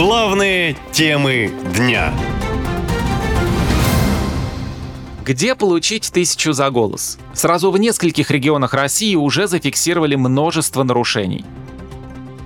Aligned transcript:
Главные 0.00 0.78
темы 0.92 1.52
дня. 1.76 2.14
Где 5.22 5.54
получить 5.54 6.10
тысячу 6.10 6.54
за 6.54 6.70
голос? 6.70 7.18
Сразу 7.34 7.70
в 7.70 7.76
нескольких 7.76 8.30
регионах 8.30 8.72
России 8.72 9.14
уже 9.14 9.46
зафиксировали 9.46 10.14
множество 10.14 10.84
нарушений. 10.84 11.44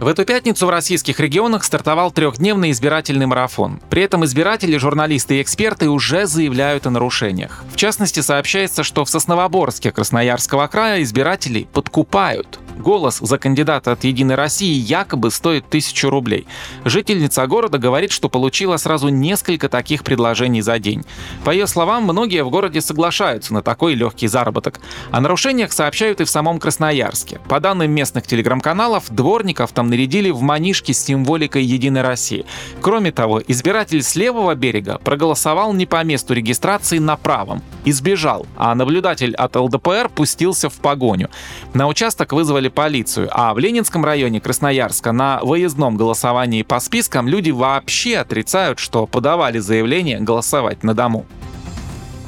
В 0.00 0.08
эту 0.08 0.24
пятницу 0.24 0.66
в 0.66 0.70
российских 0.70 1.20
регионах 1.20 1.62
стартовал 1.62 2.10
трехдневный 2.10 2.72
избирательный 2.72 3.26
марафон. 3.26 3.80
При 3.88 4.02
этом 4.02 4.24
избиратели, 4.24 4.76
журналисты 4.76 5.36
и 5.36 5.42
эксперты 5.42 5.88
уже 5.88 6.26
заявляют 6.26 6.88
о 6.88 6.90
нарушениях. 6.90 7.62
В 7.72 7.76
частности, 7.76 8.18
сообщается, 8.18 8.82
что 8.82 9.04
в 9.04 9.10
Сосновоборске 9.10 9.92
Красноярского 9.92 10.66
края 10.66 11.04
избиратели 11.04 11.68
подкупают. 11.72 12.58
Голос 12.78 13.18
за 13.18 13.38
кандидата 13.38 13.92
от 13.92 14.04
«Единой 14.04 14.34
России» 14.34 14.74
якобы 14.74 15.30
стоит 15.30 15.68
тысячу 15.68 16.10
рублей. 16.10 16.46
Жительница 16.84 17.46
города 17.46 17.78
говорит, 17.78 18.10
что 18.10 18.28
получила 18.28 18.76
сразу 18.76 19.08
несколько 19.08 19.68
таких 19.68 20.02
предложений 20.02 20.62
за 20.62 20.78
день. 20.78 21.04
По 21.44 21.50
ее 21.50 21.66
словам, 21.66 22.02
многие 22.02 22.42
в 22.42 22.50
городе 22.50 22.80
соглашаются 22.80 23.54
на 23.54 23.62
такой 23.62 23.94
легкий 23.94 24.26
заработок. 24.26 24.80
О 25.12 25.20
нарушениях 25.20 25.72
сообщают 25.72 26.20
и 26.20 26.24
в 26.24 26.30
самом 26.30 26.58
Красноярске. 26.58 27.40
По 27.48 27.60
данным 27.60 27.92
местных 27.92 28.26
телеграм-каналов, 28.26 29.04
дворников 29.08 29.72
там 29.72 29.88
нарядили 29.88 30.30
в 30.30 30.42
манишки 30.42 30.92
с 30.92 31.04
символикой 31.04 31.62
«Единой 31.62 32.02
России». 32.02 32.44
Кроме 32.80 33.12
того, 33.12 33.40
избиратель 33.46 34.02
с 34.02 34.16
левого 34.16 34.54
берега 34.54 34.98
проголосовал 34.98 35.72
не 35.72 35.86
по 35.86 36.02
месту 36.02 36.34
регистрации 36.34 36.98
на 36.98 37.16
правом 37.16 37.62
и 37.84 37.92
сбежал, 37.92 38.46
а 38.56 38.74
наблюдатель 38.74 39.34
от 39.34 39.54
ЛДПР 39.54 40.10
пустился 40.14 40.68
в 40.68 40.74
погоню. 40.74 41.30
На 41.72 41.86
участок 41.86 42.32
вызвали 42.32 42.63
полицию, 42.68 43.28
а 43.30 43.54
в 43.54 43.58
Ленинском 43.58 44.04
районе 44.04 44.40
Красноярска 44.40 45.12
на 45.12 45.40
выездном 45.42 45.96
голосовании 45.96 46.62
по 46.62 46.80
спискам 46.80 47.28
люди 47.28 47.50
вообще 47.50 48.18
отрицают, 48.18 48.78
что 48.78 49.06
подавали 49.06 49.58
заявление 49.58 50.20
голосовать 50.20 50.82
на 50.82 50.94
дому. 50.94 51.26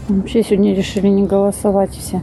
Вообще 0.09 0.43
сегодня 0.43 0.75
решили 0.75 1.09
не 1.09 1.27
голосовать 1.27 1.91
все. 1.91 2.23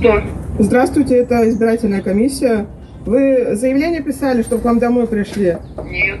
Да. 0.00 0.22
Здравствуйте, 0.60 1.16
это 1.16 1.48
избирательная 1.48 2.02
комиссия. 2.02 2.66
Вы 3.04 3.56
заявление 3.56 4.02
писали, 4.02 4.42
что 4.42 4.58
к 4.58 4.64
вам 4.64 4.78
домой 4.78 5.06
пришли? 5.06 5.58
Нет. 5.84 6.20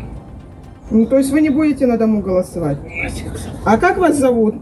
Ну, 0.90 1.06
то 1.06 1.18
есть 1.18 1.30
вы 1.30 1.40
не 1.40 1.50
будете 1.50 1.86
на 1.86 1.98
дому 1.98 2.22
голосовать? 2.22 2.78
Нет. 2.84 3.12
А 3.64 3.76
как 3.76 3.98
вас 3.98 4.16
зовут? 4.16 4.54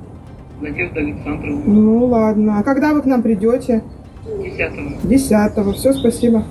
Надежда 0.60 1.00
Александровна. 1.00 1.62
Ну, 1.66 2.06
ладно. 2.06 2.58
А 2.58 2.62
когда 2.62 2.94
вы 2.94 3.02
к 3.02 3.06
нам 3.06 3.22
придете? 3.22 3.82
Десятого. 4.24 4.92
Десятого. 5.04 5.72
Все, 5.72 5.92
спасибо. 5.92 6.44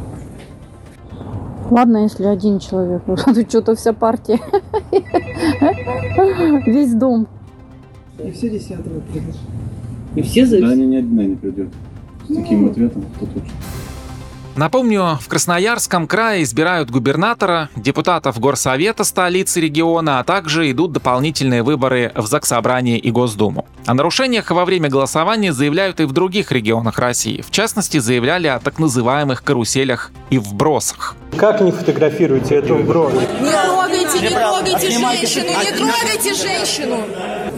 Ладно, 1.71 2.03
если 2.03 2.25
один 2.25 2.59
человек. 2.59 3.01
А 3.07 3.15
Тут 3.33 3.49
что-то 3.49 3.75
вся 3.75 3.93
партия. 3.93 4.39
Весь 6.67 6.93
дом. 6.93 7.27
И 8.23 8.31
все 8.31 8.49
десятого 8.49 8.99
придут. 9.11 9.35
И 10.15 10.21
все 10.21 10.45
Да, 10.45 10.69
они 10.69 10.85
ни 10.85 10.97
одна 10.97 11.23
не 11.23 11.35
придет. 11.35 11.69
С 12.29 12.35
таким 12.35 12.69
ответом, 12.69 13.03
то 13.19 13.25
точно. 13.25 13.51
Напомню, 14.55 15.19
в 15.21 15.27
Красноярском 15.27 16.07
крае 16.07 16.43
избирают 16.43 16.89
губернатора, 16.89 17.69
депутатов 17.75 18.39
Горсовета 18.39 19.03
столицы 19.03 19.59
региона, 19.59 20.19
а 20.19 20.23
также 20.23 20.71
идут 20.71 20.93
дополнительные 20.93 21.61
выборы 21.61 22.13
в 22.15 22.25
Заксобрание 22.25 22.97
и 22.97 23.11
Госдуму. 23.11 23.67
О 23.85 23.93
нарушениях 23.93 24.49
во 24.51 24.63
время 24.63 24.89
голосования 24.89 25.51
заявляют 25.51 25.99
и 25.99 26.05
в 26.05 26.13
других 26.13 26.53
регионах 26.53 26.99
России. 26.99 27.41
В 27.41 27.51
частности, 27.51 27.97
заявляли 27.97 28.47
о 28.47 28.59
так 28.59 28.79
называемых 28.79 29.43
каруселях 29.43 30.11
и 30.29 30.37
вбросах. 30.37 31.15
Как 31.37 31.59
не 31.59 31.71
фотографируете 31.71 32.55
эту 32.55 32.77
бро? 32.77 33.11
Не 33.11 34.04
трогайте, 34.19 34.87
не 34.87 34.97
трогайте 34.97 35.39
женщину, 35.39 35.49
не 35.49 35.71
трогайте 35.71 36.33
женщину. 36.33 36.97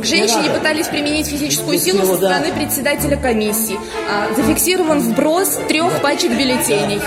К 0.02 0.06
женщине 0.06 0.50
пытались 0.52 0.88
применить 0.88 1.28
физическую 1.28 1.80
силу 1.80 2.06
со 2.06 2.16
стороны 2.16 2.54
председателя 2.54 3.18
комиссии. 3.18 3.80
А, 4.10 4.34
Зафиксирован 4.36 5.00
вброс 5.00 5.60
трех 5.68 6.02
пачек 6.02 6.32
бюллетеней. 6.32 7.02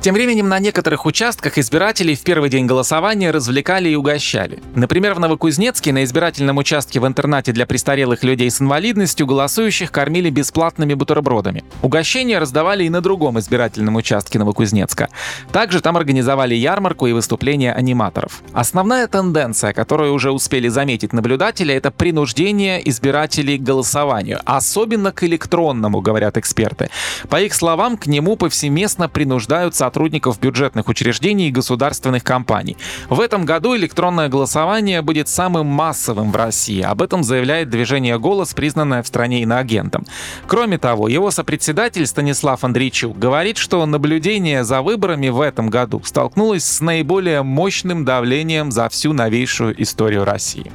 Тем 0.00 0.14
временем 0.14 0.48
на 0.48 0.60
некоторых 0.60 1.06
участках 1.06 1.58
избирателей 1.58 2.14
в 2.14 2.22
первый 2.22 2.50
день 2.50 2.66
голосования 2.66 3.32
развлекали 3.32 3.88
и 3.88 3.96
угощали. 3.96 4.60
Например, 4.76 5.14
в 5.14 5.18
Новокузнецке 5.18 5.92
на 5.92 6.04
избирательном 6.04 6.56
участке 6.58 7.00
в 7.00 7.06
интернате 7.06 7.50
для 7.50 7.66
престарелых 7.66 8.22
людей 8.22 8.48
с 8.48 8.60
инвалидностью 8.60 9.26
голосующих 9.26 9.90
кормили 9.90 10.30
бесплатными 10.30 10.94
бутербродами. 10.94 11.64
Угощения 11.82 12.38
раздавали 12.38 12.84
и 12.84 12.90
на 12.90 13.00
другом 13.00 13.40
избирательном 13.40 13.96
участке 13.96 14.38
Новокузнецка. 14.38 15.08
Также 15.50 15.80
там 15.80 15.96
организовали 15.96 16.54
ярмарку 16.54 17.08
и 17.08 17.12
выступления 17.12 17.72
аниматоров. 17.72 18.42
Основная 18.52 19.08
тенденция, 19.08 19.72
которую 19.72 20.14
уже 20.14 20.30
успели 20.30 20.68
заметить 20.68 21.12
наблюдатели, 21.12 21.74
это 21.74 21.90
принуждение 21.90 22.88
избирателей 22.88 23.58
к 23.58 23.62
голосованию, 23.62 24.38
особенно 24.44 25.10
к 25.10 25.24
электронному, 25.24 26.00
говорят 26.00 26.36
эксперты. 26.36 26.88
По 27.28 27.40
их 27.40 27.52
словам, 27.52 27.96
к 27.96 28.06
нему 28.06 28.36
повсеместно 28.36 29.08
принуждают 29.08 29.74
сотрудников 29.88 30.38
бюджетных 30.38 30.88
учреждений 30.88 31.48
и 31.48 31.50
государственных 31.50 32.22
компаний. 32.22 32.76
В 33.08 33.20
этом 33.20 33.46
году 33.46 33.74
электронное 33.74 34.28
голосование 34.28 35.00
будет 35.00 35.28
самым 35.28 35.66
массовым 35.66 36.30
в 36.30 36.36
России. 36.36 36.82
Об 36.82 37.00
этом 37.00 37.24
заявляет 37.24 37.70
движение 37.70 38.18
«Голос», 38.18 38.52
признанное 38.52 39.02
в 39.02 39.06
стране 39.06 39.42
иноагентом. 39.42 40.04
Кроме 40.46 40.76
того, 40.76 41.08
его 41.08 41.30
сопредседатель 41.30 42.06
Станислав 42.06 42.64
Андрейчук 42.64 43.18
говорит, 43.18 43.56
что 43.56 43.86
наблюдение 43.86 44.62
за 44.62 44.82
выборами 44.82 45.30
в 45.30 45.40
этом 45.40 45.70
году 45.70 46.02
столкнулось 46.04 46.64
с 46.64 46.82
наиболее 46.82 47.42
мощным 47.42 48.04
давлением 48.04 48.70
за 48.70 48.90
всю 48.90 49.14
новейшую 49.14 49.80
историю 49.82 50.26
России. 50.26 50.70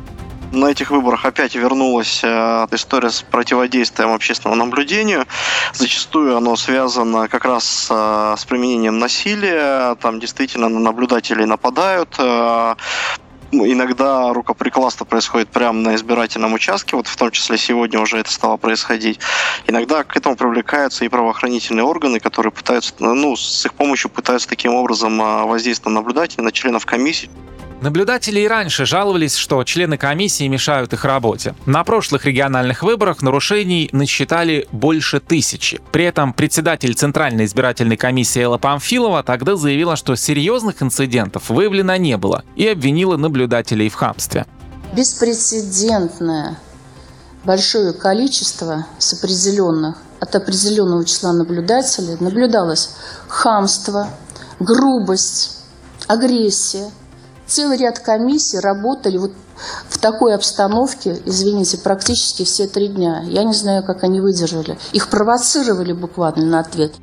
На 0.53 0.67
этих 0.67 0.91
выборах 0.91 1.25
опять 1.25 1.55
вернулась 1.55 2.21
э, 2.23 2.67
история 2.69 3.09
с 3.09 3.23
противодействием 3.23 4.13
общественному 4.13 4.63
наблюдению. 4.65 5.25
Зачастую 5.73 6.37
оно 6.37 6.55
связано 6.57 7.27
как 7.27 7.45
раз 7.45 7.87
э, 7.89 8.35
с 8.37 8.45
применением 8.45 8.99
насилия. 8.99 9.95
Там 9.95 10.19
действительно 10.19 10.69
на 10.69 10.77
наблюдателей 10.79 11.45
нападают. 11.45 12.15
Э, 12.19 12.75
иногда 13.51 14.31
рукоприкладство 14.31 15.05
происходит 15.05 15.49
прямо 15.49 15.79
на 15.79 15.95
избирательном 15.95 16.53
участке, 16.53 16.95
вот 16.95 17.07
в 17.07 17.15
том 17.15 17.31
числе 17.31 17.57
сегодня 17.57 17.99
уже 17.99 18.19
это 18.19 18.31
стало 18.31 18.57
происходить. 18.57 19.19
Иногда 19.65 20.03
к 20.03 20.15
этому 20.15 20.35
привлекаются 20.35 21.03
и 21.03 21.07
правоохранительные 21.07 21.83
органы, 21.83 22.19
которые 22.19 22.51
пытаются, 22.51 22.93
ну, 22.99 23.35
с 23.35 23.65
их 23.65 23.73
помощью 23.73 24.11
пытаются 24.11 24.47
таким 24.47 24.75
образом 24.75 25.19
э, 25.19 25.45
воздействовать 25.45 25.95
на 25.95 26.01
наблюдателей, 26.01 26.43
на 26.43 26.51
членов 26.51 26.85
комиссии. 26.85 27.31
Наблюдатели 27.83 28.39
и 28.39 28.47
раньше 28.47 28.85
жаловались, 28.85 29.35
что 29.35 29.61
члены 29.65 29.97
комиссии 29.97 30.47
мешают 30.47 30.93
их 30.93 31.03
работе. 31.03 31.53
На 31.65 31.83
прошлых 31.83 32.23
региональных 32.23 32.81
выборах 32.81 33.21
нарушений 33.21 33.89
насчитали 33.91 34.69
больше 34.71 35.19
тысячи. 35.19 35.81
При 35.91 36.05
этом 36.05 36.31
председатель 36.31 36.93
Центральной 36.93 37.43
избирательной 37.43 37.97
комиссии 37.97 38.41
Элла 38.41 38.57
Памфилова 38.57 39.21
тогда 39.21 39.57
заявила, 39.57 39.97
что 39.97 40.15
серьезных 40.15 40.81
инцидентов 40.81 41.49
выявлено 41.49 41.97
не 41.97 42.15
было 42.15 42.45
и 42.55 42.65
обвинила 42.69 43.17
наблюдателей 43.17 43.89
в 43.89 43.95
хамстве. 43.95 44.45
Беспрецедентное 44.95 46.57
большое 47.43 47.91
количество 47.91 48.87
с 48.97 49.11
определенных, 49.11 49.97
от 50.21 50.33
определенного 50.33 51.03
числа 51.03 51.33
наблюдателей 51.33 52.15
наблюдалось 52.21 52.91
хамство, 53.27 54.07
грубость, 54.61 55.57
агрессия, 56.07 56.89
целый 57.53 57.77
ряд 57.77 57.99
комиссий 57.99 58.59
работали 58.59 59.17
вот 59.17 59.31
в 59.87 59.99
такой 59.99 60.33
обстановке, 60.33 61.21
извините, 61.25 61.77
практически 61.77 62.43
все 62.43 62.67
три 62.67 62.87
дня. 62.87 63.23
Я 63.27 63.43
не 63.43 63.53
знаю, 63.53 63.83
как 63.83 64.03
они 64.03 64.19
выдержали. 64.19 64.77
Их 64.91 65.09
провоцировали 65.09 65.93
буквально 65.93 66.45
на 66.45 66.59
ответ. 66.59 66.93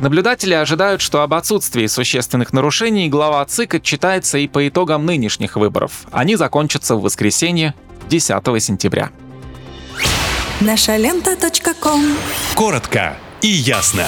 Наблюдатели 0.00 0.54
ожидают, 0.54 1.00
что 1.00 1.22
об 1.22 1.34
отсутствии 1.34 1.86
существенных 1.86 2.52
нарушений 2.52 3.08
глава 3.08 3.44
ЦИК 3.44 3.76
отчитается 3.76 4.38
и 4.38 4.48
по 4.48 4.66
итогам 4.66 5.06
нынешних 5.06 5.56
выборов. 5.56 6.06
Они 6.12 6.36
закончатся 6.36 6.94
в 6.94 7.02
воскресенье 7.02 7.74
10 8.08 8.28
сентября. 8.62 9.10
Наша 10.60 10.96
лента. 10.96 11.36
Коротко 12.54 13.16
и 13.40 13.48
ясно. 13.48 14.06